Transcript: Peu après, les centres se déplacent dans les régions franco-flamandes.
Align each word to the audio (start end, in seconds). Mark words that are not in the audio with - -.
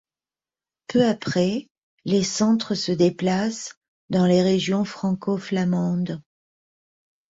Peu 0.87 1.05
après, 1.05 1.67
les 2.05 2.23
centres 2.23 2.73
se 2.73 2.91
déplacent 2.91 3.75
dans 4.09 4.25
les 4.25 4.41
régions 4.41 4.83
franco-flamandes. 4.83 6.23